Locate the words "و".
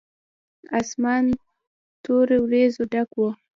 3.15-3.21